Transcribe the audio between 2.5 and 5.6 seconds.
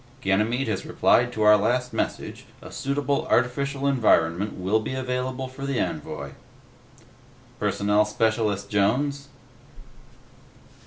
a suitable artificial environment will be available